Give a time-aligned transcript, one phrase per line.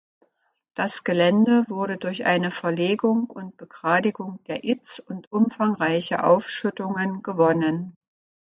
[0.73, 7.93] Das Gelände wurde durch eine Verlegung und Begradigung der Itz und umfangreiche Aufschüttungen gewonnen.